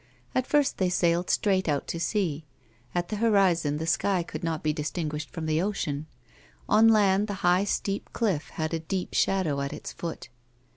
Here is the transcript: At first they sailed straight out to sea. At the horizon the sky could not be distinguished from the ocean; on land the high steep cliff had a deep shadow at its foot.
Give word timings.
At 0.33 0.47
first 0.47 0.79
they 0.79 0.89
sailed 0.89 1.29
straight 1.29 1.69
out 1.69 1.85
to 1.89 1.99
sea. 1.99 2.43
At 2.95 3.09
the 3.09 3.17
horizon 3.17 3.77
the 3.77 3.85
sky 3.85 4.23
could 4.23 4.43
not 4.43 4.63
be 4.63 4.73
distinguished 4.73 5.29
from 5.29 5.45
the 5.45 5.61
ocean; 5.61 6.07
on 6.67 6.87
land 6.87 7.27
the 7.27 7.45
high 7.45 7.65
steep 7.65 8.11
cliff 8.11 8.49
had 8.55 8.73
a 8.73 8.79
deep 8.79 9.13
shadow 9.13 9.61
at 9.61 9.73
its 9.73 9.93
foot. 9.93 10.29